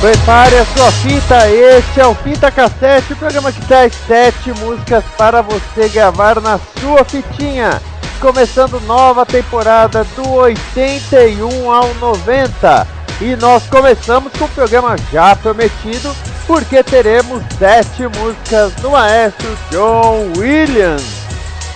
[0.00, 5.02] Prepare a sua fita, este é o Fita Cassete, o programa que traz sete músicas
[5.16, 7.82] para você gravar na sua fitinha.
[8.20, 12.86] Começando nova temporada do 81 ao 90.
[13.20, 16.14] E nós começamos com o programa já prometido,
[16.46, 21.02] porque teremos sete músicas do maestro John Williams.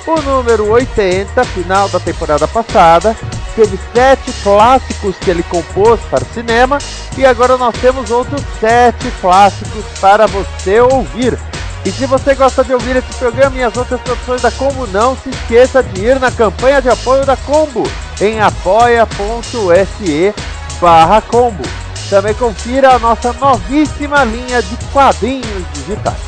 [0.06, 3.16] O número 80, final da temporada passada,
[3.54, 6.78] teve sete clássicos que ele compôs para o cinema
[7.16, 11.38] e agora nós temos outros sete clássicos para você ouvir.
[11.84, 15.16] E se você gosta de ouvir esse programa e as outras produções da Combo, não
[15.16, 17.82] se esqueça de ir na campanha de apoio da Combo
[18.20, 20.34] em apoia.se
[20.80, 21.64] barra Combo.
[22.08, 26.20] Também confira a nossa novíssima linha de quadrinhos digitais.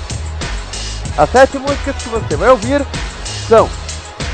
[1.17, 2.84] As sete músicas que você vai ouvir
[3.49, 3.69] são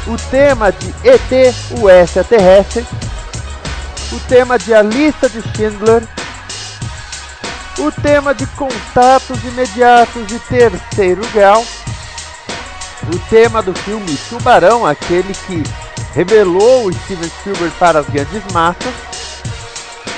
[0.07, 2.87] o tema de ET, o extraterrestre,
[4.13, 6.03] o tema de A Lista de Schindler,
[7.79, 11.65] o tema de Contatos Imediatos de Terceiro Grau,
[13.13, 15.63] o tema do filme Tubarão, aquele que
[16.15, 18.93] revelou o Steven Spielberg para as grandes massas,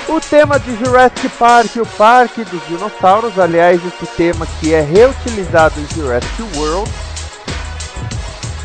[0.07, 5.79] o tema de Jurassic Park, o Parque dos Dinossauros, aliás, esse tema que é reutilizado
[5.79, 6.91] em Jurassic World,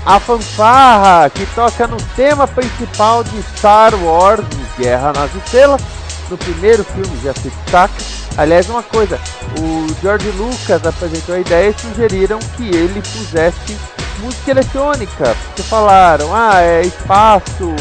[0.05, 4.45] a fanfarra que toca no tema principal de Star Wars
[4.79, 5.83] Guerra nas Estrelas,
[6.31, 7.95] no primeiro filme já se destaca.
[8.37, 9.19] Aliás, uma coisa,
[9.59, 13.77] o George Lucas apresentou a ideia e sugeriram que ele pusesse
[14.21, 17.75] música eletrônica, porque falaram, ah, é espaço,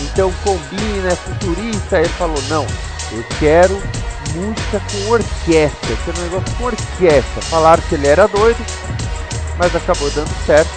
[0.00, 1.98] então combina, é futurista.
[1.98, 2.66] Ele falou, não,
[3.12, 3.80] eu quero
[4.34, 7.42] música com orquestra, quero um negócio com orquestra.
[7.42, 8.62] Falaram que ele era doido,
[9.58, 10.70] mas acabou dando certo.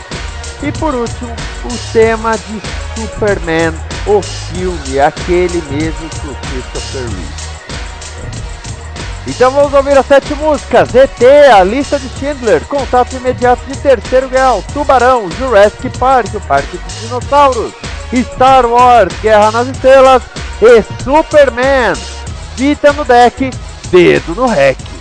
[0.64, 2.62] E por último, o tema de
[2.96, 3.74] Superman,
[4.08, 7.46] o filme, aquele mesmo com Christopher Reeve.
[9.28, 11.22] Então vamos ouvir as sete músicas: ET,
[11.54, 17.02] A Lista de Schindler, Contato Imediato de Terceiro Grau, Tubarão, Jurassic Park, o Parque dos
[17.02, 17.74] Dinossauros,
[18.34, 20.24] Star Wars, Guerra nas Estrelas
[20.62, 21.96] e Superman.
[22.56, 23.52] Fita no deck,
[23.92, 24.95] dedo no rec.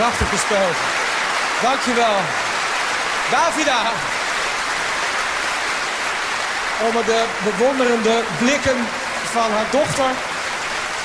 [0.00, 0.76] Prachtig gespeeld.
[1.62, 2.16] Dankjewel.
[3.30, 3.80] Davida.
[6.86, 8.86] Onder de bewonderende blikken
[9.32, 10.10] van haar dochter,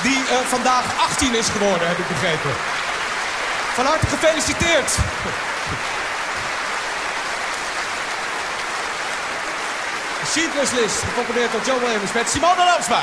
[0.02, 2.50] die uh, vandaag 18 is geworden, heb ik begrepen.
[3.74, 4.90] Van harte gefeliciteerd.
[10.30, 13.02] Schindler's List, gecomponeerd door Joe Williams met Simone Lamsma.